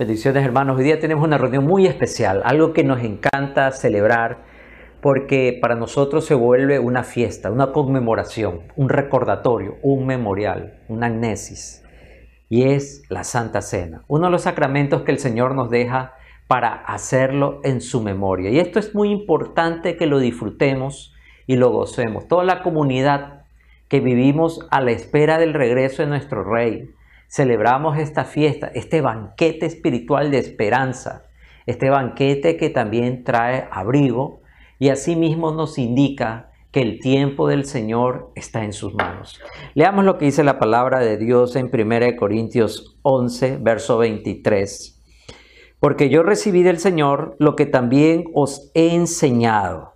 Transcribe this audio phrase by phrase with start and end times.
[0.00, 4.38] Bendiciones hermanos, hoy día tenemos una reunión muy especial, algo que nos encanta celebrar
[5.02, 11.84] porque para nosotros se vuelve una fiesta, una conmemoración, un recordatorio, un memorial, una amnesis.
[12.48, 16.14] Y es la Santa Cena, uno de los sacramentos que el Señor nos deja
[16.48, 18.48] para hacerlo en su memoria.
[18.48, 21.14] Y esto es muy importante que lo disfrutemos
[21.46, 22.26] y lo gocemos.
[22.26, 23.42] Toda la comunidad
[23.88, 26.88] que vivimos a la espera del regreso de nuestro Rey,
[27.30, 31.22] celebramos esta fiesta, este banquete espiritual de esperanza,
[31.64, 34.40] este banquete que también trae abrigo
[34.80, 39.40] y asimismo nos indica que el tiempo del Señor está en sus manos.
[39.74, 45.00] Leamos lo que dice la palabra de Dios en 1 Corintios 11, verso 23.
[45.78, 49.94] Porque yo recibí del Señor lo que también os he enseñado,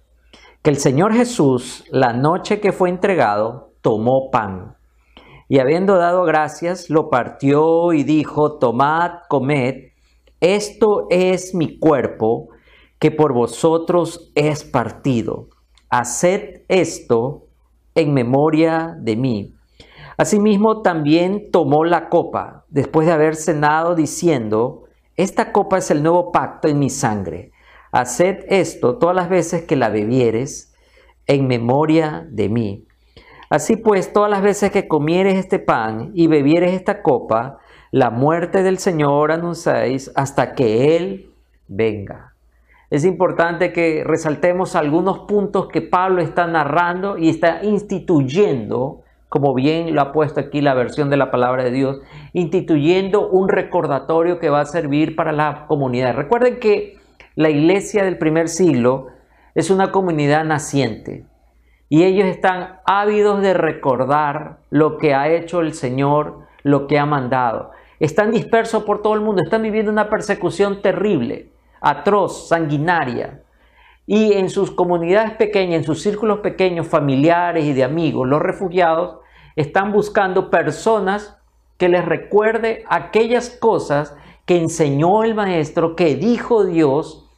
[0.62, 4.76] que el Señor Jesús, la noche que fue entregado, tomó pan
[5.48, 9.92] y habiendo dado gracias, lo partió y dijo, tomad, comed,
[10.40, 12.48] esto es mi cuerpo
[12.98, 15.48] que por vosotros es partido.
[15.90, 17.46] Haced esto
[17.94, 19.54] en memoria de mí.
[20.16, 24.84] Asimismo también tomó la copa, después de haber cenado, diciendo,
[25.16, 27.52] esta copa es el nuevo pacto en mi sangre.
[27.92, 30.74] Haced esto todas las veces que la bebieres
[31.26, 32.86] en memoria de mí.
[33.50, 37.58] Así pues, todas las veces que comieres este pan y bebieres esta copa,
[37.90, 41.30] la muerte del Señor anunciáis hasta que Él
[41.68, 42.34] venga.
[42.90, 49.94] Es importante que resaltemos algunos puntos que Pablo está narrando y está instituyendo, como bien
[49.94, 52.00] lo ha puesto aquí la versión de la palabra de Dios,
[52.32, 56.14] instituyendo un recordatorio que va a servir para la comunidad.
[56.14, 56.98] Recuerden que
[57.34, 59.08] la iglesia del primer siglo
[59.54, 61.24] es una comunidad naciente,
[61.94, 67.06] y ellos están ávidos de recordar lo que ha hecho el Señor, lo que ha
[67.06, 67.70] mandado.
[68.00, 73.42] Están dispersos por todo el mundo, están viviendo una persecución terrible, atroz, sanguinaria.
[74.08, 79.20] Y en sus comunidades pequeñas, en sus círculos pequeños, familiares y de amigos, los refugiados
[79.54, 81.36] están buscando personas
[81.78, 84.16] que les recuerde aquellas cosas
[84.46, 87.30] que enseñó el Maestro, que dijo Dios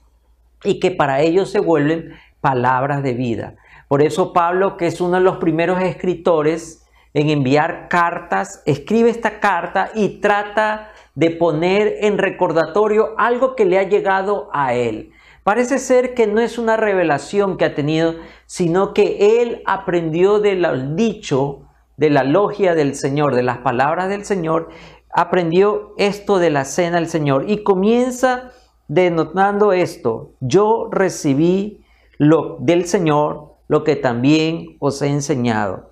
[0.64, 3.56] y que para ellos se vuelven palabras de vida.
[3.88, 9.40] Por eso Pablo, que es uno de los primeros escritores en enviar cartas, escribe esta
[9.40, 15.12] carta y trata de poner en recordatorio algo que le ha llegado a él.
[15.44, 18.16] Parece ser que no es una revelación que ha tenido,
[18.46, 21.62] sino que él aprendió del dicho,
[21.96, 24.68] de la logia del Señor, de las palabras del Señor,
[25.10, 28.50] aprendió esto de la cena del Señor y comienza
[28.88, 31.84] denotando esto, yo recibí
[32.18, 35.90] lo del Señor lo que también os he enseñado.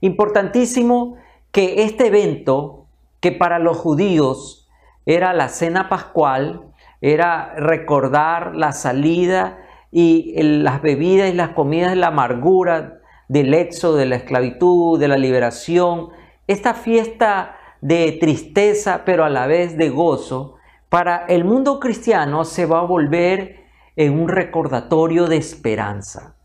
[0.00, 1.16] Importantísimo
[1.50, 2.86] que este evento,
[3.20, 4.68] que para los judíos
[5.06, 6.62] era la cena pascual,
[7.00, 9.58] era recordar la salida
[9.90, 15.08] y las bebidas y las comidas de la amargura, del éxodo, de la esclavitud, de
[15.08, 16.10] la liberación,
[16.46, 20.56] esta fiesta de tristeza, pero a la vez de gozo,
[20.88, 23.64] para el mundo cristiano se va a volver
[23.96, 26.36] en un recordatorio de esperanza.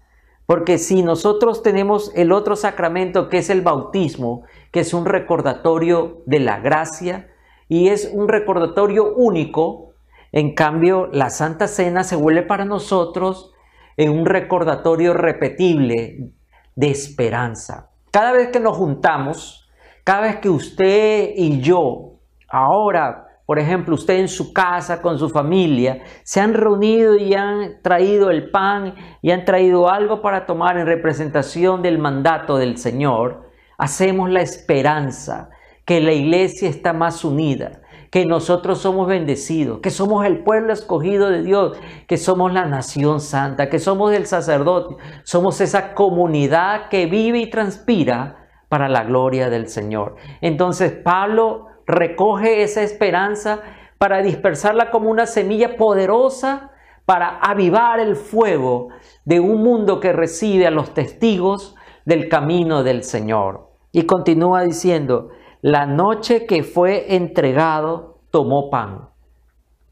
[0.48, 6.24] Porque si nosotros tenemos el otro sacramento que es el bautismo, que es un recordatorio
[6.26, 7.30] de la gracia
[7.68, 9.92] y es un recordatorio único,
[10.32, 13.52] en cambio la Santa Cena se vuelve para nosotros
[13.98, 16.32] en un recordatorio repetible
[16.76, 17.92] de esperanza.
[18.10, 19.70] Cada vez que nos juntamos,
[20.06, 22.14] cada vez que usted y yo
[22.48, 27.82] ahora por ejemplo, usted en su casa con su familia, se han reunido y han
[27.82, 33.50] traído el pan y han traído algo para tomar en representación del mandato del Señor,
[33.78, 35.50] hacemos la esperanza
[35.86, 41.30] que la iglesia está más unida, que nosotros somos bendecidos, que somos el pueblo escogido
[41.30, 47.06] de Dios, que somos la nación santa, que somos el sacerdote, somos esa comunidad que
[47.06, 50.18] vive y transpira para la gloria del Señor.
[50.42, 53.62] Entonces Pablo recoge esa esperanza
[53.98, 56.72] para dispersarla como una semilla poderosa
[57.06, 58.90] para avivar el fuego
[59.24, 61.76] de un mundo que recibe a los testigos
[62.06, 63.72] del camino del Señor.
[63.94, 65.30] Y continúa diciendo,
[65.62, 69.10] la noche que fue entregado tomó pan.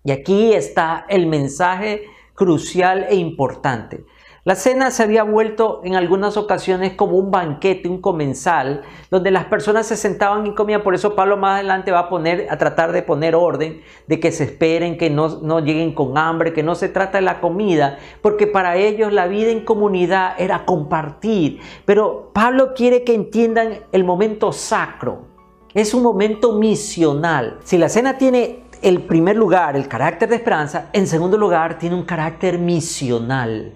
[0.03, 2.03] Y aquí está el mensaje
[2.35, 4.05] crucial e importante.
[4.47, 9.45] La cena se había vuelto en algunas ocasiones como un banquete, un comensal, donde las
[9.45, 10.83] personas se sentaban y comían.
[10.83, 14.31] Por eso Pablo más adelante va a poner, a tratar de poner orden, de que
[14.31, 17.97] se esperen, que no, no lleguen con hambre, que no se trata de la comida,
[18.21, 21.59] porque para ellos la vida en comunidad era compartir.
[21.85, 25.25] Pero Pablo quiere que entiendan el momento sacro.
[25.73, 27.57] Es un momento misional.
[27.63, 31.95] Si la cena tiene el primer lugar, el carácter de esperanza, en segundo lugar, tiene
[31.95, 33.73] un carácter misional,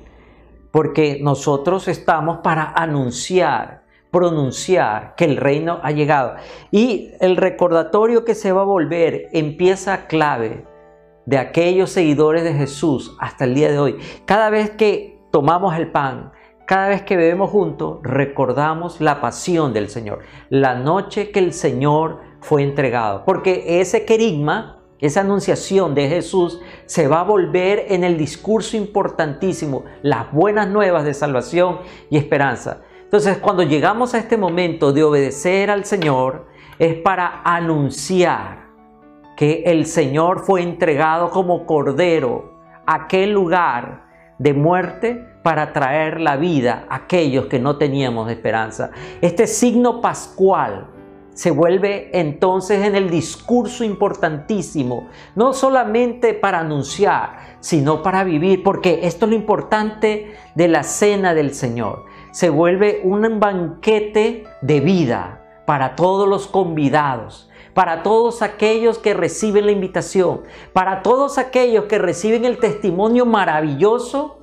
[0.72, 6.36] porque nosotros estamos para anunciar, pronunciar que el reino ha llegado.
[6.72, 10.66] Y el recordatorio que se va a volver empieza clave
[11.26, 13.98] de aquellos seguidores de Jesús hasta el día de hoy.
[14.26, 16.32] Cada vez que tomamos el pan,
[16.66, 20.20] cada vez que bebemos juntos, recordamos la pasión del Señor,
[20.50, 23.26] la noche que el Señor fue entregado.
[23.26, 29.86] Porque ese querigma, esa anunciación de Jesús se va a volver en el discurso importantísimo,
[30.02, 31.80] las buenas nuevas de salvación
[32.10, 32.82] y esperanza.
[33.04, 36.48] Entonces, cuando llegamos a este momento de obedecer al Señor,
[36.78, 38.68] es para anunciar
[39.36, 46.36] que el Señor fue entregado como cordero a aquel lugar de muerte para traer la
[46.36, 48.92] vida a aquellos que no teníamos esperanza.
[49.22, 50.99] Este signo pascual
[51.40, 59.00] se vuelve entonces en el discurso importantísimo, no solamente para anunciar, sino para vivir, porque
[59.04, 62.04] esto es lo importante de la cena del Señor.
[62.32, 69.66] Se vuelve un banquete de vida para todos los convidados, para todos aquellos que reciben
[69.66, 70.42] la invitación,
[70.74, 74.40] para todos aquellos que reciben el testimonio maravilloso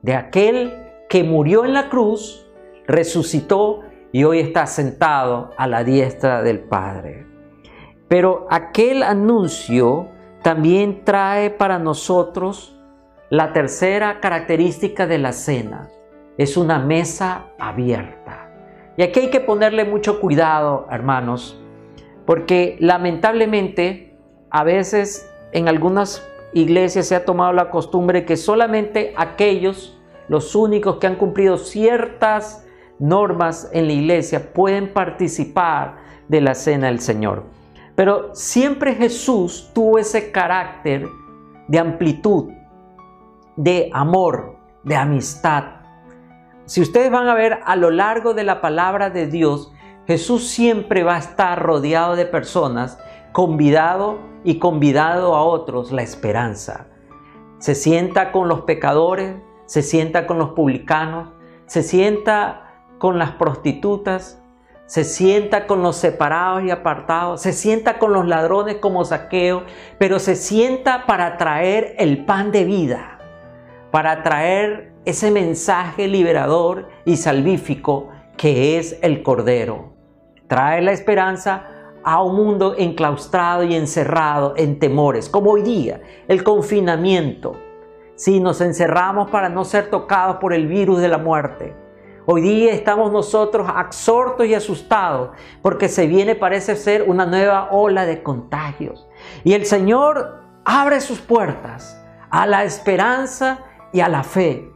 [0.00, 2.46] de aquel que murió en la cruz,
[2.86, 7.26] resucitó y hoy está sentado a la diestra del Padre.
[8.08, 10.08] Pero aquel anuncio
[10.42, 12.78] también trae para nosotros
[13.28, 15.90] la tercera característica de la cena.
[16.38, 18.50] Es una mesa abierta.
[18.96, 21.60] Y aquí hay que ponerle mucho cuidado, hermanos,
[22.24, 24.16] porque lamentablemente
[24.50, 30.96] a veces en algunas iglesias se ha tomado la costumbre que solamente aquellos, los únicos
[30.96, 32.67] que han cumplido ciertas
[32.98, 35.96] normas en la iglesia pueden participar
[36.28, 37.44] de la cena del Señor.
[37.94, 41.08] Pero siempre Jesús tuvo ese carácter
[41.66, 42.52] de amplitud,
[43.56, 45.64] de amor, de amistad.
[46.64, 49.72] Si ustedes van a ver a lo largo de la palabra de Dios,
[50.06, 52.98] Jesús siempre va a estar rodeado de personas,
[53.32, 56.86] convidado y convidado a otros la esperanza.
[57.58, 59.36] Se sienta con los pecadores,
[59.66, 61.30] se sienta con los publicanos,
[61.66, 62.67] se sienta
[62.98, 64.42] con las prostitutas,
[64.86, 69.64] se sienta con los separados y apartados, se sienta con los ladrones como saqueo,
[69.98, 73.18] pero se sienta para traer el pan de vida,
[73.90, 78.08] para traer ese mensaje liberador y salvífico
[78.38, 79.92] que es el Cordero.
[80.46, 81.66] Trae la esperanza
[82.02, 87.56] a un mundo enclaustrado y encerrado en temores, como hoy día, el confinamiento.
[88.14, 91.74] Si nos encerramos para no ser tocados por el virus de la muerte,
[92.30, 95.30] Hoy día estamos nosotros absortos y asustados
[95.62, 99.08] porque se viene, parece ser, una nueva ola de contagios.
[99.44, 101.98] Y el Señor abre sus puertas
[102.28, 103.60] a la esperanza
[103.94, 104.70] y a la fe.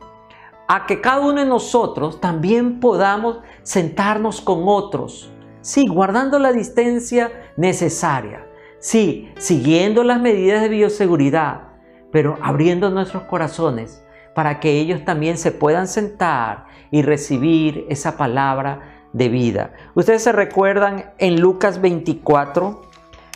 [0.66, 5.30] A que cada uno de nosotros también podamos sentarnos con otros.
[5.60, 8.46] Sí, guardando la distancia necesaria.
[8.78, 11.64] Sí, siguiendo las medidas de bioseguridad,
[12.10, 14.01] pero abriendo nuestros corazones
[14.34, 19.72] para que ellos también se puedan sentar y recibir esa palabra de vida.
[19.94, 22.82] Ustedes se recuerdan en Lucas 24.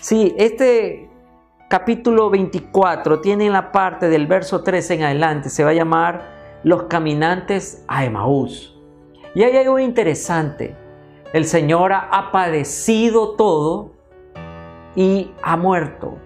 [0.00, 1.10] Sí, este
[1.68, 6.60] capítulo 24 tiene en la parte del verso 13 en adelante, se va a llamar
[6.62, 8.78] Los caminantes a Emaús.
[9.34, 10.74] Y hay algo interesante.
[11.32, 13.90] El Señor ha padecido todo
[14.94, 16.16] y ha muerto.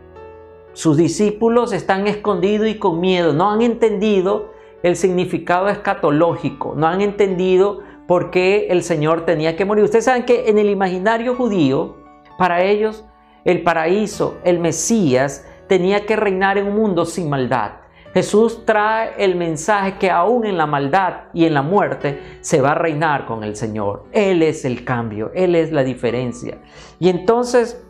[0.73, 7.01] Sus discípulos están escondidos y con miedo, no han entendido el significado escatológico, no han
[7.01, 9.85] entendido por qué el Señor tenía que morir.
[9.85, 11.97] Ustedes saben que en el imaginario judío,
[12.39, 13.05] para ellos,
[13.45, 17.73] el paraíso, el Mesías, tenía que reinar en un mundo sin maldad.
[18.13, 22.73] Jesús trae el mensaje que aún en la maldad y en la muerte se va
[22.73, 24.07] a reinar con el Señor.
[24.11, 26.59] Él es el cambio, Él es la diferencia.
[26.99, 27.87] Y entonces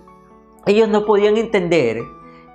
[0.66, 2.02] ellos no podían entender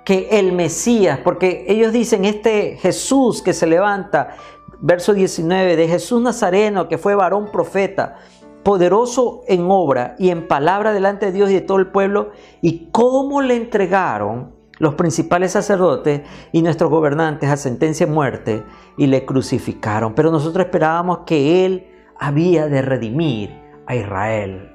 [0.06, 4.36] que el Mesías, porque ellos dicen este Jesús que se levanta,
[4.78, 8.14] verso 19, de Jesús Nazareno, que fue varón profeta,
[8.62, 12.30] poderoso en obra y en palabra delante de Dios y de todo el pueblo,
[12.62, 16.22] y cómo le entregaron los principales sacerdotes
[16.52, 18.62] y nuestros gobernantes a sentencia de muerte
[18.96, 20.14] y le crucificaron.
[20.14, 24.70] Pero nosotros esperábamos que Él había de redimir a Israel.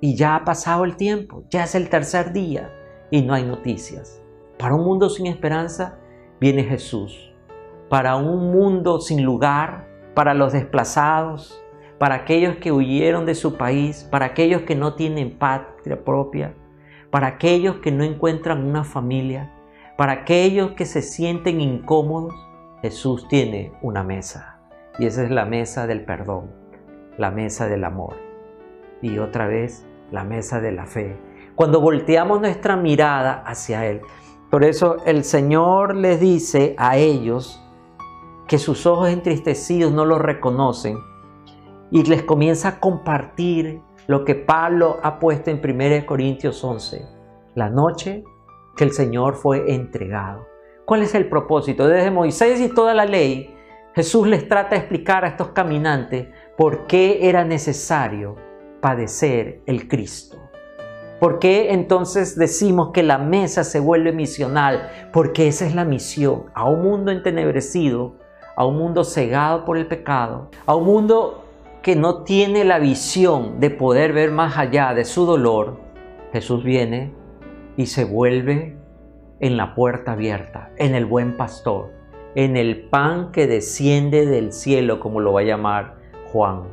[0.00, 2.72] Y ya ha pasado el tiempo, ya es el tercer día
[3.10, 4.22] y no hay noticias.
[4.58, 5.98] Para un mundo sin esperanza
[6.40, 7.32] viene Jesús.
[7.88, 11.62] Para un mundo sin lugar, para los desplazados,
[11.98, 16.54] para aquellos que huyeron de su país, para aquellos que no tienen patria propia,
[17.10, 19.52] para aquellos que no encuentran una familia,
[19.96, 22.34] para aquellos que se sienten incómodos,
[22.82, 24.58] Jesús tiene una mesa.
[24.98, 26.50] Y esa es la mesa del perdón,
[27.16, 28.16] la mesa del amor.
[29.00, 31.16] Y otra vez, la mesa de la fe.
[31.56, 34.02] Cuando volteamos nuestra mirada hacia Él.
[34.50, 37.60] Por eso el Señor les dice a ellos
[38.46, 40.98] que sus ojos entristecidos no lo reconocen
[41.90, 47.06] y les comienza a compartir lo que Pablo ha puesto en 1 Corintios 11,
[47.54, 48.22] la noche
[48.76, 50.46] que el Señor fue entregado.
[50.84, 51.88] ¿Cuál es el propósito?
[51.88, 53.56] Desde Moisés y toda la ley,
[53.94, 58.36] Jesús les trata de explicar a estos caminantes por qué era necesario
[58.80, 60.45] padecer el Cristo.
[61.26, 64.88] ¿Por qué entonces decimos que la mesa se vuelve misional?
[65.12, 68.14] Porque esa es la misión, a un mundo entenebrecido,
[68.54, 71.44] a un mundo cegado por el pecado, a un mundo
[71.82, 75.80] que no tiene la visión de poder ver más allá de su dolor,
[76.32, 77.12] Jesús viene
[77.76, 78.76] y se vuelve
[79.40, 81.90] en la puerta abierta, en el buen pastor,
[82.36, 85.96] en el pan que desciende del cielo, como lo va a llamar
[86.30, 86.68] Juan.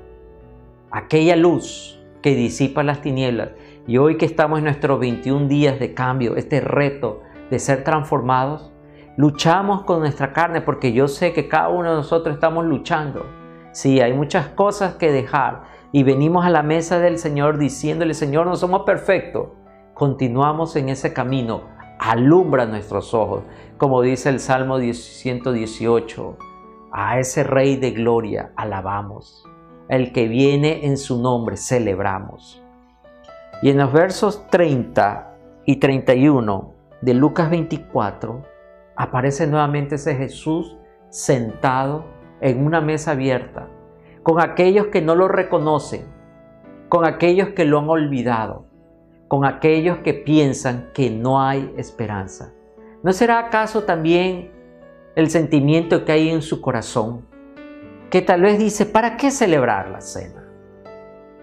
[0.92, 3.50] Aquella luz que disipa las tinieblas.
[3.86, 8.72] Y hoy que estamos en nuestros 21 días de cambio, este reto de ser transformados,
[9.18, 13.25] luchamos con nuestra carne porque yo sé que cada uno de nosotros estamos luchando
[13.74, 18.46] Sí, hay muchas cosas que dejar y venimos a la mesa del Señor diciéndole, Señor,
[18.46, 19.48] no somos perfectos.
[19.96, 21.63] Continuamos en ese camino.
[21.98, 23.42] Alumbra nuestros ojos,
[23.80, 26.38] como dice el Salmo 118.
[26.92, 29.44] A ese Rey de gloria alabamos.
[29.90, 32.62] El que viene en su nombre celebramos.
[33.63, 38.43] Y en los versos 30 y 31 de Lucas 24
[38.98, 40.75] aparece nuevamente ese Jesús
[41.10, 42.03] sentado
[42.41, 43.70] en una mesa abierta,
[44.22, 46.03] con aquellos que no lo reconocen,
[46.89, 48.65] con aquellos que lo han olvidado,
[49.29, 52.51] con aquellos que piensan que no hay esperanza.
[53.01, 54.51] ¿No será acaso también
[55.15, 57.25] el sentimiento que hay en su corazón?
[58.10, 60.43] Que tal vez dice, ¿para qué celebrar la cena?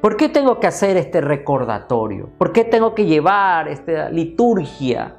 [0.01, 2.31] ¿Por qué tengo que hacer este recordatorio?
[2.39, 5.17] ¿Por qué tengo que llevar esta liturgia?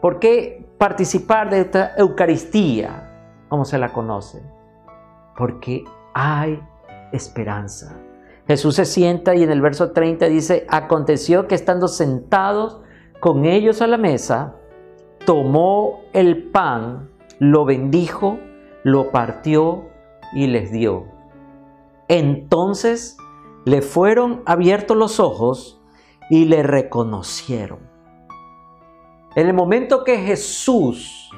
[0.00, 4.42] ¿Por qué participar de esta Eucaristía, como se la conoce?
[5.36, 6.62] porque hay
[7.12, 7.98] esperanza.
[8.46, 12.80] Jesús se sienta y en el verso 30 dice, aconteció que estando sentados
[13.20, 14.56] con ellos a la mesa,
[15.24, 18.38] tomó el pan, lo bendijo,
[18.82, 19.84] lo partió
[20.32, 21.06] y les dio.
[22.08, 23.16] Entonces
[23.64, 25.80] le fueron abiertos los ojos
[26.30, 27.78] y le reconocieron.
[29.34, 31.30] En el momento que Jesús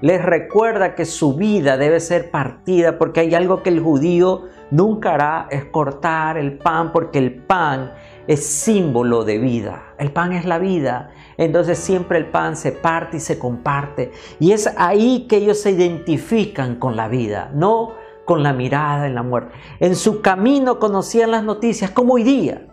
[0.00, 5.14] les recuerda que su vida debe ser partida porque hay algo que el judío nunca
[5.14, 7.92] hará, es cortar el pan porque el pan
[8.26, 9.94] es símbolo de vida.
[9.98, 11.10] El pan es la vida.
[11.36, 14.12] Entonces siempre el pan se parte y se comparte.
[14.38, 17.94] Y es ahí que ellos se identifican con la vida, no
[18.28, 19.54] con la mirada en la muerte.
[19.80, 22.66] En su camino conocían las noticias como hoy día.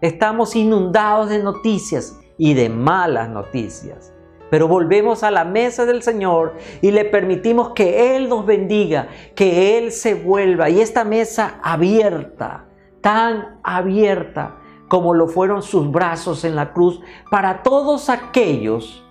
[0.00, 4.14] Estamos inundados de noticias y de malas noticias.
[4.48, 9.76] Pero volvemos a la mesa del Señor y le permitimos que Él nos bendiga, que
[9.76, 10.70] Él se vuelva.
[10.70, 12.66] Y esta mesa abierta,
[13.00, 19.04] tan abierta como lo fueron sus brazos en la cruz, para todos aquellos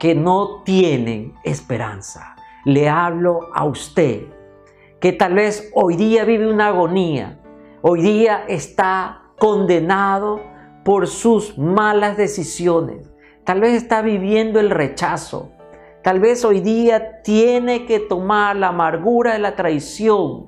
[0.00, 2.34] que no tienen esperanza.
[2.64, 4.31] Le hablo a usted,
[5.02, 7.38] que tal vez hoy día vive una agonía,
[7.82, 10.40] hoy día está condenado
[10.82, 13.12] por sus malas decisiones
[13.44, 15.50] Tal vez está viviendo el rechazo.
[16.04, 20.46] Tal vez hoy día tiene que tomar la amargura de la traición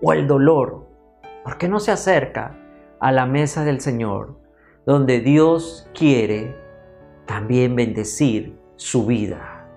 [0.00, 0.86] o el dolor.
[1.42, 2.56] ¿Por qué no se acerca
[3.00, 4.38] a la mesa del Señor,
[4.86, 6.56] donde Dios quiere
[7.26, 9.68] también bendecir su vida?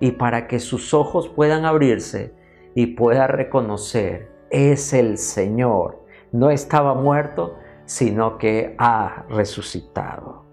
[0.00, 2.34] Y para que sus ojos puedan abrirse
[2.74, 6.04] y pueda reconocer, es el Señor.
[6.32, 10.44] No estaba muerto, sino que ha resucitado.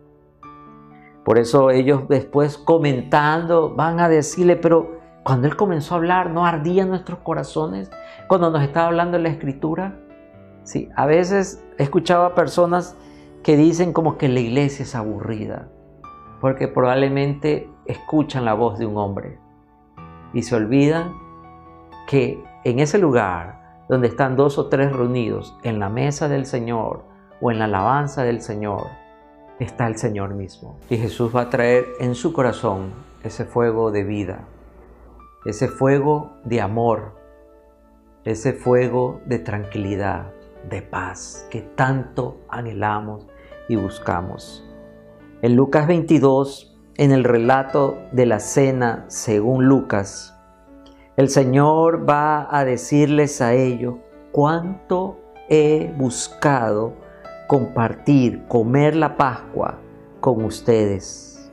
[1.23, 6.45] Por eso ellos después comentando van a decirle, pero cuando Él comenzó a hablar, ¿no
[6.45, 7.91] ardían nuestros corazones?
[8.29, 9.99] Cuando nos estaba hablando en la escritura.
[10.63, 12.95] Sí, a veces he escuchado a personas
[13.43, 15.69] que dicen como que la iglesia es aburrida,
[16.41, 19.39] porque probablemente escuchan la voz de un hombre
[20.33, 21.26] y se olvidan
[22.07, 27.03] que en ese lugar donde están dos o tres reunidos en la mesa del Señor
[27.39, 28.87] o en la alabanza del Señor,
[29.59, 30.79] está el Señor mismo.
[30.89, 34.45] Y Jesús va a traer en su corazón ese fuego de vida,
[35.45, 37.15] ese fuego de amor,
[38.23, 40.31] ese fuego de tranquilidad,
[40.69, 43.27] de paz que tanto anhelamos
[43.69, 44.63] y buscamos.
[45.41, 50.36] En Lucas 22, en el relato de la cena según Lucas,
[51.17, 53.95] el Señor va a decirles a ellos
[54.31, 55.19] cuánto
[55.49, 56.93] he buscado
[57.47, 59.79] compartir, comer la Pascua
[60.19, 61.51] con ustedes.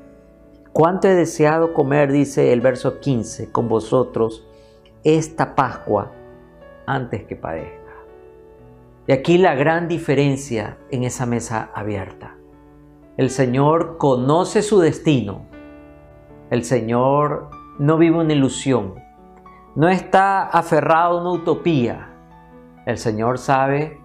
[0.74, 4.46] Cuánto he deseado comer, dice el verso 15, con vosotros
[5.02, 6.12] esta Pascua
[6.84, 7.94] antes que padezca.
[9.06, 12.36] Y aquí la gran diferencia en esa mesa abierta.
[13.16, 15.46] El Señor conoce su destino.
[16.50, 19.03] El Señor no vive una ilusión.
[19.76, 22.08] No está aferrado a una utopía.
[22.86, 24.00] El Señor sabe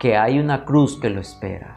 [0.00, 1.76] que hay una cruz que lo espera.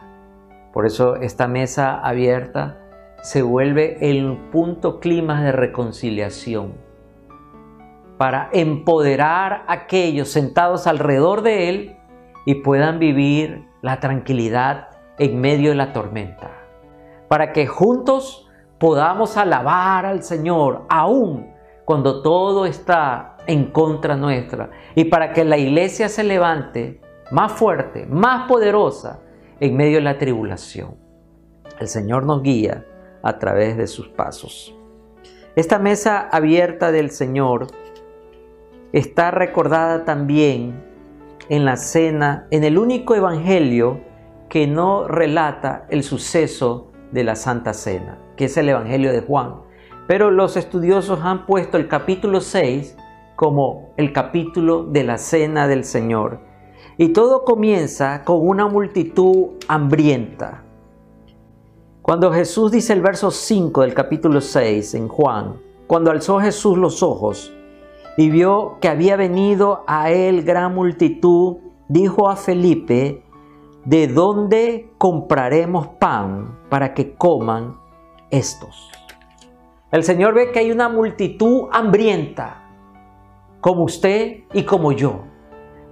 [0.72, 2.80] Por eso esta mesa abierta
[3.22, 6.74] se vuelve el punto clima de reconciliación
[8.18, 11.96] para empoderar a aquellos sentados alrededor de Él
[12.46, 14.88] y puedan vivir la tranquilidad
[15.20, 16.50] en medio de la tormenta.
[17.28, 18.48] Para que juntos
[18.80, 25.58] podamos alabar al Señor aún cuando todo está en contra nuestra y para que la
[25.58, 27.00] iglesia se levante
[27.30, 29.20] más fuerte, más poderosa
[29.60, 30.96] en medio de la tribulación.
[31.78, 32.84] El Señor nos guía
[33.22, 34.74] a través de sus pasos.
[35.56, 37.68] Esta mesa abierta del Señor
[38.92, 40.84] está recordada también
[41.48, 44.00] en la cena, en el único evangelio
[44.48, 49.62] que no relata el suceso de la Santa Cena, que es el Evangelio de Juan.
[50.06, 52.96] Pero los estudiosos han puesto el capítulo 6
[53.36, 56.40] como el capítulo de la Cena del Señor.
[56.98, 60.64] Y todo comienza con una multitud hambrienta.
[62.00, 67.02] Cuando Jesús dice el verso 5 del capítulo 6 en Juan, cuando alzó Jesús los
[67.02, 67.52] ojos
[68.16, 73.22] y vio que había venido a él gran multitud, dijo a Felipe,
[73.84, 77.76] ¿de dónde compraremos pan para que coman
[78.30, 78.90] estos?
[79.92, 82.65] El Señor ve que hay una multitud hambrienta,
[83.60, 85.24] como usted y como yo.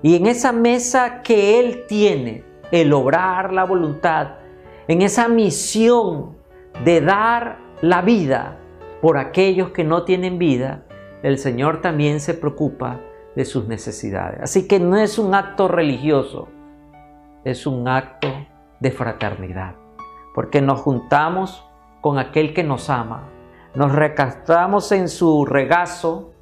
[0.02, 4.36] Y en esa mesa que Él tiene, el obrar la voluntad,
[4.86, 6.36] en esa misión
[6.84, 8.58] de dar la vida
[9.00, 10.84] por aquellos que no tienen vida,
[11.22, 13.00] el Señor también se preocupa
[13.34, 14.40] de sus necesidades.
[14.42, 16.48] Así que no es un acto religioso,
[17.44, 18.28] es un acto
[18.80, 19.74] de fraternidad,
[20.34, 21.66] porque nos juntamos
[22.02, 23.30] con aquel que nos ama,
[23.74, 26.33] nos recastamos en su regazo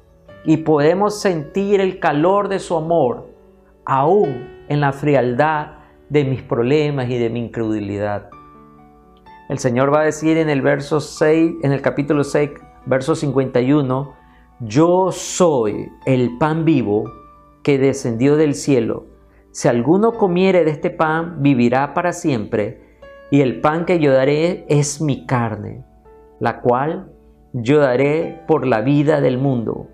[0.45, 3.29] y podemos sentir el calor de su amor,
[3.85, 5.77] aún en la frialdad
[6.09, 8.29] de mis problemas y de mi incredulidad.
[9.49, 12.51] El Señor va a decir en el verso 6, en el capítulo 6,
[12.85, 14.13] verso 51,
[14.59, 17.11] yo soy el pan vivo
[17.63, 19.05] que descendió del cielo.
[19.51, 22.97] Si alguno comiere de este pan, vivirá para siempre,
[23.31, 25.83] y el pan que yo daré es mi carne,
[26.39, 27.11] la cual
[27.53, 29.87] yo daré por la vida del mundo.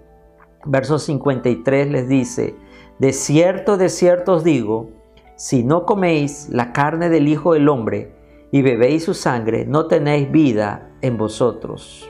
[0.65, 2.55] Verso 53 les dice,
[2.99, 4.89] de cierto, de cierto os digo,
[5.35, 8.13] si no coméis la carne del Hijo del Hombre
[8.51, 12.09] y bebéis su sangre, no tenéis vida en vosotros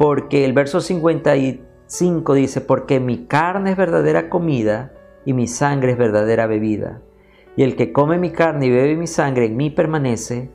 [0.00, 4.94] porque el verso 55 dice, porque mi carne es verdadera comida
[5.26, 7.02] y mi sangre es verdadera bebida.
[7.54, 10.48] Y el que come mi carne y bebe mi sangre en mí permanece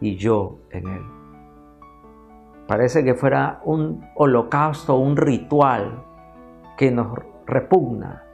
[0.00, 1.15] y yo en él.
[2.66, 6.02] Parece que fuera un holocausto, un ritual
[6.76, 8.24] que nos repugna.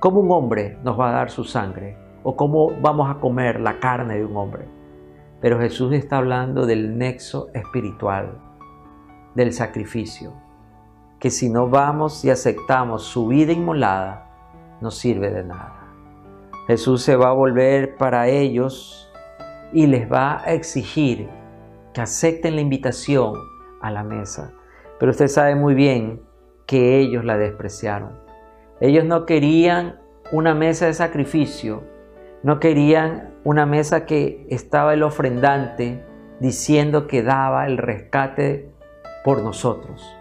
[0.00, 1.98] ¿Cómo un hombre nos va a dar su sangre?
[2.22, 4.66] ¿O cómo vamos a comer la carne de un hombre?
[5.40, 8.38] Pero Jesús está hablando del nexo espiritual
[9.34, 10.32] del sacrificio,
[11.18, 14.30] que si no vamos y aceptamos su vida inmolada,
[14.80, 15.92] no sirve de nada.
[16.66, 19.12] Jesús se va a volver para ellos
[19.74, 21.28] y les va a exigir
[21.92, 23.34] que acepten la invitación
[23.84, 24.52] a la mesa.
[24.98, 26.22] Pero usted sabe muy bien
[26.66, 28.12] que ellos la despreciaron.
[28.80, 30.00] Ellos no querían
[30.32, 31.82] una mesa de sacrificio,
[32.42, 36.02] no querían una mesa que estaba el ofrendante
[36.40, 38.70] diciendo que daba el rescate
[39.22, 40.16] por nosotros.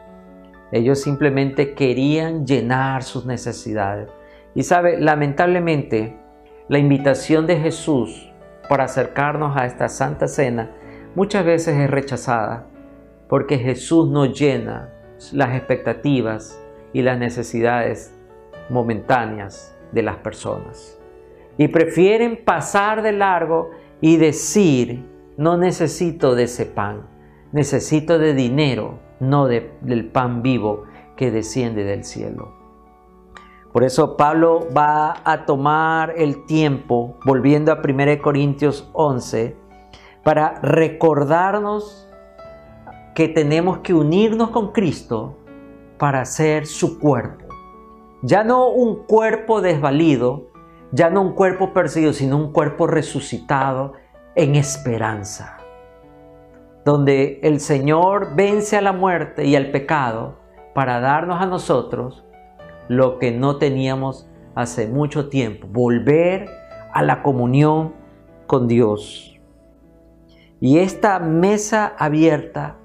[0.72, 4.10] Ellos simplemente querían llenar sus necesidades.
[4.56, 6.18] Y sabe, lamentablemente,
[6.68, 8.30] la invitación de Jesús
[8.68, 10.72] para acercarnos a esta santa cena
[11.16, 12.68] muchas veces es rechazada
[13.34, 14.94] porque Jesús no llena
[15.32, 18.16] las expectativas y las necesidades
[18.70, 21.00] momentáneas de las personas.
[21.58, 27.08] Y prefieren pasar de largo y decir, no necesito de ese pan,
[27.52, 30.84] necesito de dinero, no del pan vivo
[31.18, 32.54] que desciende del cielo.
[33.72, 39.56] Por eso Pablo va a tomar el tiempo, volviendo a 1 Corintios 11,
[40.22, 42.04] para recordarnos
[43.16, 45.38] que tenemos que unirnos con Cristo
[45.98, 47.46] para ser su cuerpo.
[48.22, 50.48] Ya no un cuerpo desvalido,
[50.92, 53.94] ya no un cuerpo perseguido, sino un cuerpo resucitado
[54.36, 55.58] en esperanza,
[56.86, 60.40] donde el Señor vence a la muerte y al pecado
[60.74, 62.24] para darnos a nosotros
[62.88, 66.50] lo que no teníamos hace mucho tiempo, volver
[66.92, 67.94] a la comunión
[68.48, 69.40] con Dios.
[70.60, 72.78] Y esta mesa abierta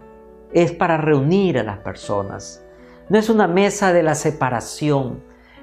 [0.53, 2.65] es para reunir a las personas.
[3.09, 5.23] No es una mesa de la separación,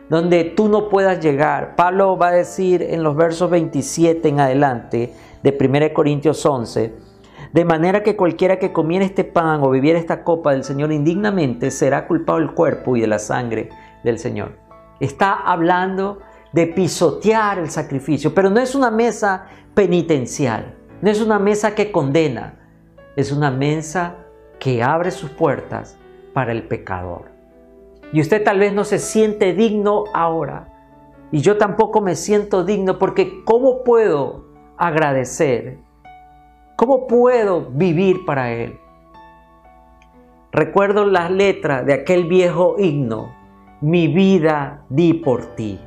[0.09, 1.75] donde tú no puedas llegar.
[1.75, 6.93] Pablo va a decir en los versos 27 en adelante de 1 Corintios 11,
[7.53, 11.71] de manera que cualquiera que comiera este pan o bebiera esta copa del Señor indignamente
[11.71, 13.69] será culpado del cuerpo y de la sangre
[14.03, 14.57] del Señor.
[14.99, 16.19] Está hablando
[16.51, 21.91] de pisotear el sacrificio, pero no es una mesa penitencial, no es una mesa que
[21.91, 22.59] condena,
[23.15, 24.24] es una mesa
[24.59, 25.97] que abre sus puertas
[26.33, 27.31] para el pecador.
[28.11, 30.71] Y usted tal vez no se siente digno ahora.
[31.31, 34.45] Y yo tampoco me siento digno porque ¿cómo puedo
[34.77, 35.79] agradecer?
[36.75, 38.79] ¿Cómo puedo vivir para Él?
[40.51, 43.35] Recuerdo las letras de aquel viejo himno,
[43.81, 45.79] mi vida di por ti.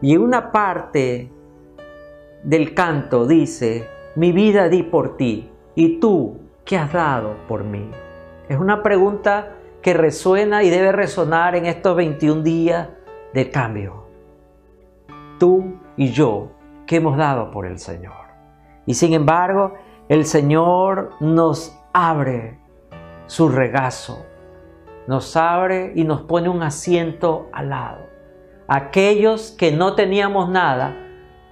[0.00, 1.32] Y una parte
[2.44, 7.90] del canto dice, mi vida di por ti, y tú, ¿qué has dado por mí?
[8.48, 12.88] Es una pregunta que resuena y debe resonar en estos 21 días
[13.32, 14.08] de cambio.
[15.38, 16.50] Tú y yo,
[16.86, 18.26] ¿qué hemos dado por el Señor?
[18.84, 19.74] Y sin embargo,
[20.08, 22.58] el Señor nos abre
[23.26, 24.26] su regazo,
[25.06, 28.06] nos abre y nos pone un asiento al lado.
[28.66, 30.96] Aquellos que no teníamos nada,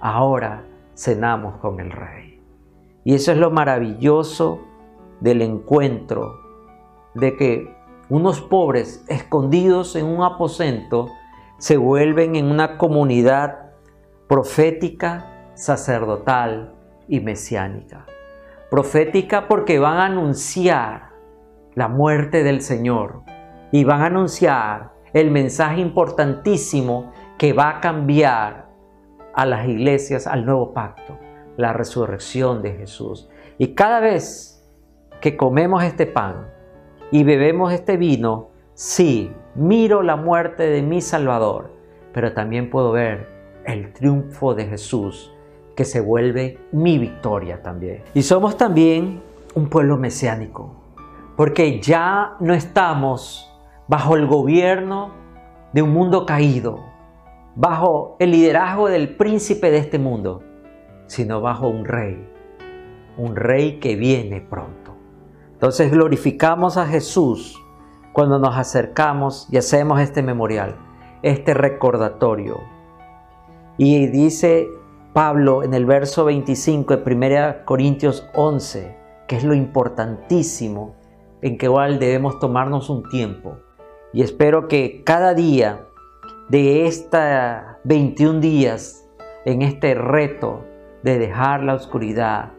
[0.01, 2.41] ahora cenamos con el Rey.
[3.05, 4.74] Y eso es lo maravilloso
[5.19, 6.39] del encuentro,
[7.13, 7.75] de que
[8.09, 11.09] unos pobres escondidos en un aposento
[11.57, 13.71] se vuelven en una comunidad
[14.27, 16.73] profética, sacerdotal
[17.07, 18.05] y mesiánica.
[18.69, 21.09] Profética porque van a anunciar
[21.75, 23.21] la muerte del Señor
[23.71, 28.69] y van a anunciar el mensaje importantísimo que va a cambiar
[29.33, 31.17] a las iglesias al nuevo pacto,
[31.57, 33.29] la resurrección de Jesús.
[33.57, 34.54] Y cada vez
[35.25, 36.51] que comemos este pan,
[37.09, 41.71] y bebemos este vino, sí, miro la muerte de mi Salvador,
[42.13, 43.27] pero también puedo ver
[43.65, 45.33] el triunfo de Jesús
[45.75, 48.03] que se vuelve mi victoria también.
[48.13, 49.23] Y somos también
[49.55, 50.75] un pueblo mesiánico,
[51.35, 53.51] porque ya no estamos
[53.87, 55.09] bajo el gobierno
[55.73, 56.83] de un mundo caído,
[57.55, 60.43] bajo el liderazgo del príncipe de este mundo,
[61.07, 62.29] sino bajo un rey,
[63.17, 64.84] un rey que viene pronto.
[65.65, 67.59] Entonces glorificamos a Jesús
[68.13, 70.75] cuando nos acercamos y hacemos este memorial,
[71.23, 72.59] este recordatorio.
[73.75, 74.69] Y dice
[75.11, 78.95] Pablo en el verso 25 de 1 Corintios 11,
[79.27, 80.97] que es lo importantísimo
[81.41, 83.57] en que igual debemos tomarnos un tiempo.
[84.13, 85.87] Y espero que cada día
[86.47, 89.09] de esta 21 días
[89.45, 90.63] en este reto
[91.01, 92.51] de dejar la oscuridad,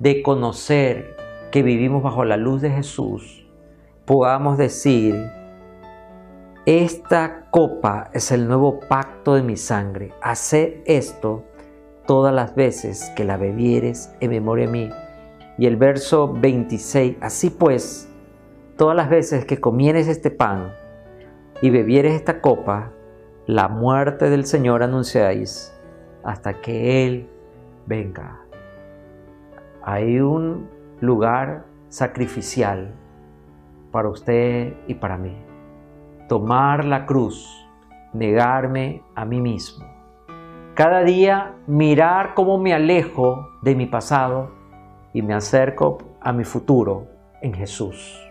[0.00, 1.21] de conocer
[1.52, 3.46] que vivimos bajo la luz de Jesús,
[4.06, 5.30] podamos decir,
[6.64, 10.14] esta copa es el nuevo pacto de mi sangre.
[10.22, 11.44] Haced esto
[12.06, 14.90] todas las veces que la bebieres en memoria de mí.
[15.58, 18.08] Y el verso 26, así pues,
[18.76, 20.72] todas las veces que comieres este pan
[21.60, 22.92] y bebieres esta copa,
[23.46, 25.78] la muerte del Señor anunciáis
[26.24, 27.28] hasta que Él
[27.86, 28.40] venga.
[29.82, 32.94] Hay un lugar sacrificial
[33.90, 35.36] para usted y para mí.
[36.28, 37.68] Tomar la cruz,
[38.12, 39.84] negarme a mí mismo.
[40.74, 44.52] Cada día mirar cómo me alejo de mi pasado
[45.12, 47.08] y me acerco a mi futuro
[47.40, 48.22] en Jesús,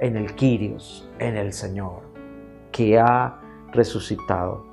[0.00, 2.00] en el Quirios, en el Señor,
[2.72, 3.40] que ha
[3.72, 4.64] resucitado.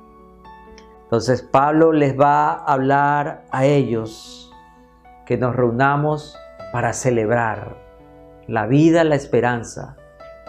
[1.02, 4.50] Entonces Pablo les va a hablar a ellos
[5.26, 6.38] que nos reunamos
[6.72, 7.76] para celebrar
[8.46, 9.96] la vida, la esperanza,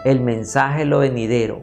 [0.04, 1.62] el mensaje, lo venidero.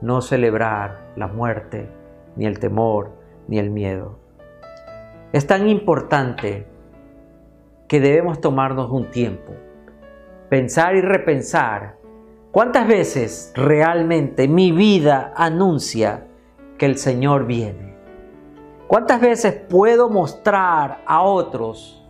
[0.00, 1.88] No celebrar la muerte,
[2.36, 3.12] ni el temor,
[3.48, 4.18] ni el miedo.
[5.32, 6.66] Es tan importante
[7.88, 9.52] que debemos tomarnos un tiempo,
[10.48, 11.96] pensar y repensar
[12.50, 16.26] cuántas veces realmente mi vida anuncia
[16.78, 17.96] que el Señor viene.
[18.86, 22.05] ¿Cuántas veces puedo mostrar a otros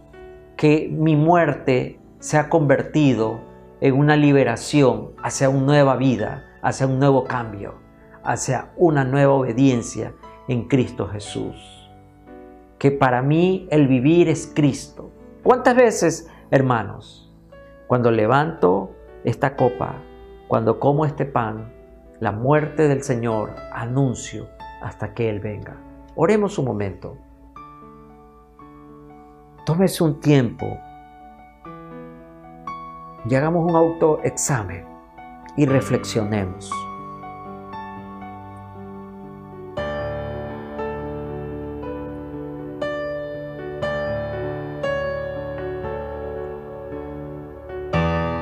[0.56, 3.40] que mi muerte se ha convertido
[3.80, 7.74] en una liberación hacia una nueva vida, hacia un nuevo cambio,
[8.24, 10.14] hacia una nueva obediencia
[10.48, 11.90] en Cristo Jesús.
[12.78, 15.10] Que para mí el vivir es Cristo.
[15.42, 17.30] ¿Cuántas veces, hermanos,
[17.86, 18.90] cuando levanto
[19.24, 19.96] esta copa,
[20.48, 21.72] cuando como este pan,
[22.18, 24.48] la muerte del Señor anuncio
[24.82, 25.76] hasta que Él venga?
[26.14, 27.18] Oremos un momento.
[29.66, 30.78] Tómese un tiempo
[33.28, 34.84] y hagamos un autoexamen
[35.56, 36.70] y reflexionemos.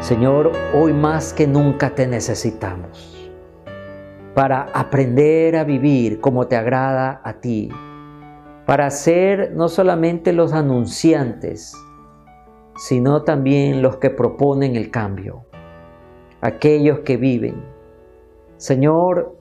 [0.01, 3.33] Señor, hoy más que nunca te necesitamos
[4.35, 7.71] para aprender a vivir como te agrada a ti,
[8.67, 11.75] para ser no solamente los anunciantes,
[12.77, 15.45] sino también los que proponen el cambio,
[16.41, 17.63] aquellos que viven.
[18.57, 19.37] Señor,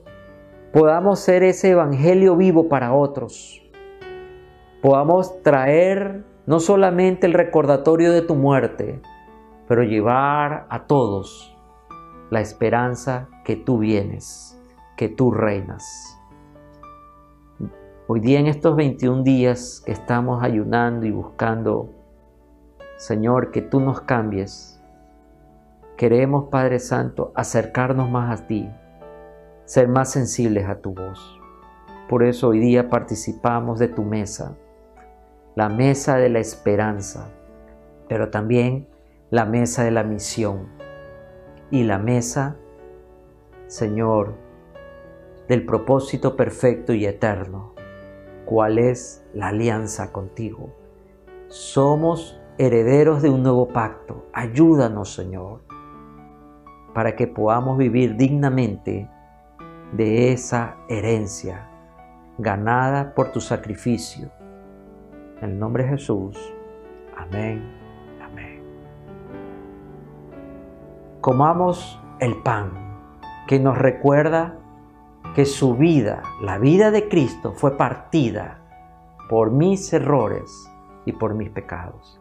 [0.72, 3.62] podamos ser ese evangelio vivo para otros,
[4.82, 9.00] podamos traer no solamente el recordatorio de tu muerte,
[9.66, 11.56] pero llevar a todos
[12.30, 14.60] la esperanza que tú vienes,
[14.96, 16.20] que tú reinas.
[18.06, 21.88] Hoy día en estos 21 días que estamos ayunando y buscando,
[22.98, 24.78] Señor, que tú nos cambies.
[25.96, 28.68] Queremos, Padre Santo, acercarnos más a ti,
[29.64, 31.40] ser más sensibles a tu voz.
[32.06, 34.54] Por eso hoy día participamos de tu mesa,
[35.54, 37.30] la mesa de la esperanza,
[38.06, 38.86] pero también
[39.30, 40.68] la mesa de la misión
[41.70, 42.56] y la mesa,
[43.66, 44.34] Señor,
[45.48, 47.73] del propósito perfecto y eterno
[48.44, 50.74] cuál es la alianza contigo.
[51.48, 54.26] Somos herederos de un nuevo pacto.
[54.32, 55.62] Ayúdanos, Señor,
[56.94, 59.10] para que podamos vivir dignamente
[59.92, 61.68] de esa herencia
[62.38, 64.30] ganada por tu sacrificio.
[65.40, 66.36] En el nombre de Jesús.
[67.16, 67.62] Amén.
[68.22, 68.62] Amén.
[71.20, 72.72] Comamos el pan
[73.46, 74.58] que nos recuerda
[75.34, 78.60] que su vida, la vida de Cristo, fue partida
[79.28, 80.70] por mis errores
[81.04, 82.20] y por mis pecados.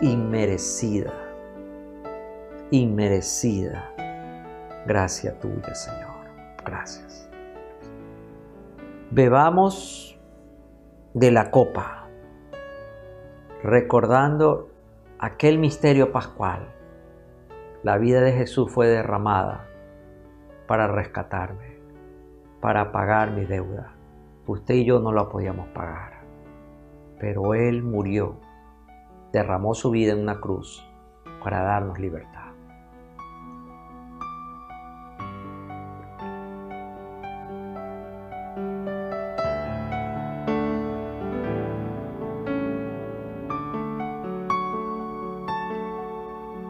[0.00, 1.12] Inmerecida,
[2.70, 3.92] inmerecida
[4.86, 6.26] gracia tuya, Señor.
[6.64, 7.28] Gracias.
[9.10, 10.18] Bebamos
[11.14, 12.08] de la copa,
[13.62, 14.68] recordando
[15.18, 16.74] aquel misterio pascual.
[17.82, 19.66] La vida de Jesús fue derramada
[20.66, 21.78] para rescatarme,
[22.60, 23.92] para pagar mi deuda.
[24.46, 26.20] Usted y yo no la podíamos pagar,
[27.18, 28.45] pero Él murió
[29.36, 30.82] derramó su vida en una cruz
[31.44, 32.46] para darnos libertad.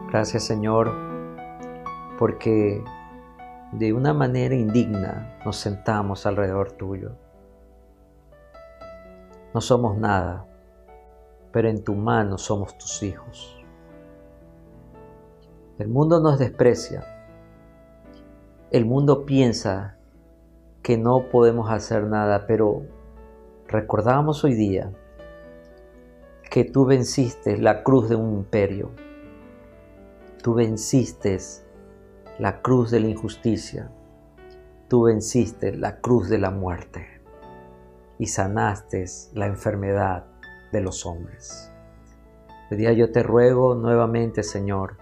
[0.09, 0.93] Gracias Señor,
[2.19, 2.83] porque
[3.71, 7.11] de una manera indigna nos sentamos alrededor tuyo.
[9.53, 10.45] No somos nada,
[11.57, 13.57] pero en tu mano somos tus hijos.
[15.79, 17.03] El mundo nos desprecia.
[18.69, 19.97] El mundo piensa
[20.83, 22.83] que no podemos hacer nada, pero
[23.67, 24.93] recordamos hoy día
[26.51, 28.91] que tú venciste la cruz de un imperio.
[30.43, 31.39] Tú venciste
[32.37, 33.89] la cruz de la injusticia.
[34.89, 37.19] Tú venciste la cruz de la muerte
[38.19, 40.36] y sanaste la enfermedad
[40.71, 41.71] de los hombres.
[42.69, 44.97] Hoy día yo te ruego nuevamente, Señor,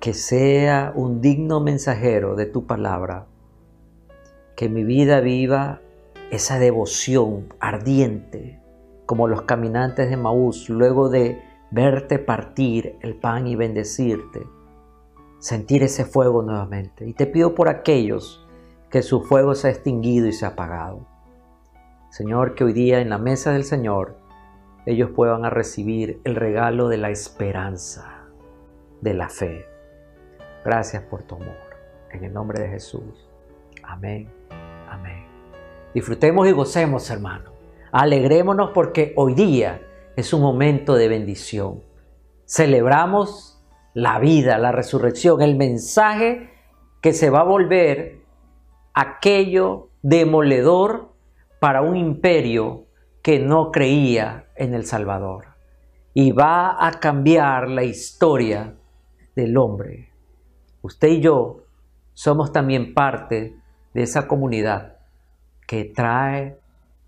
[0.00, 3.26] que sea un digno mensajero de tu palabra,
[4.56, 5.80] que mi vida viva
[6.30, 8.60] esa devoción ardiente,
[9.06, 14.46] como los caminantes de Maús, luego de verte partir el pan y bendecirte,
[15.38, 17.06] sentir ese fuego nuevamente.
[17.06, 18.46] Y te pido por aquellos
[18.90, 21.09] que su fuego se ha extinguido y se ha apagado.
[22.10, 24.16] Señor, que hoy día en la mesa del Señor
[24.84, 28.24] ellos puedan recibir el regalo de la esperanza,
[29.00, 29.64] de la fe.
[30.64, 31.56] Gracias por tu amor.
[32.10, 33.30] En el nombre de Jesús.
[33.84, 34.28] Amén.
[34.88, 35.24] Amén.
[35.94, 37.52] Disfrutemos y gocemos, hermano.
[37.92, 39.80] Alegrémonos porque hoy día
[40.16, 41.84] es un momento de bendición.
[42.44, 43.62] Celebramos
[43.94, 46.50] la vida, la resurrección, el mensaje
[47.00, 48.18] que se va a volver
[48.94, 51.10] aquello demoledor
[51.60, 52.86] para un imperio
[53.22, 55.46] que no creía en el Salvador.
[56.12, 58.74] Y va a cambiar la historia
[59.36, 60.10] del hombre.
[60.82, 61.64] Usted y yo
[62.14, 63.54] somos también parte
[63.94, 64.96] de esa comunidad
[65.66, 66.58] que trae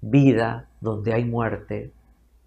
[0.01, 1.93] vida donde hay muerte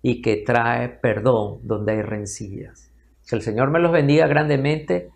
[0.02, 2.91] y que trae perdón donde hay rencillas.
[3.28, 5.10] Que el Señor me los bendiga grandemente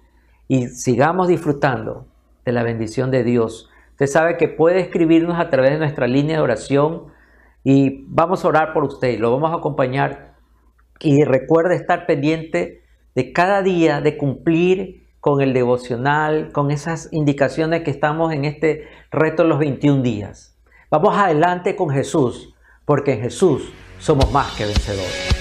[0.48, 2.08] y sigamos disfrutando
[2.44, 3.69] de la bendición de Dios.
[4.00, 7.08] Usted sabe que puede escribirnos a través de nuestra línea de oración
[7.66, 10.36] y vamos a orar por usted, lo vamos a acompañar
[11.02, 17.84] y recuerde estar pendiente de cada día, de cumplir con el devocional, con esas indicaciones
[17.84, 20.58] que estamos en este reto de los 21 días.
[20.90, 25.39] Vamos adelante con Jesús, porque en Jesús somos más que vencedores.